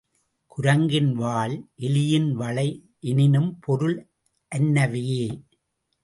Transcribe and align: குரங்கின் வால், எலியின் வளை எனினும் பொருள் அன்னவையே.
குரங்கின் 0.47 1.13
வால், 1.13 1.69
எலியின் 1.77 2.31
வளை 2.31 2.89
எனினும் 2.99 3.59
பொருள் 3.59 4.09
அன்னவையே. 4.55 5.25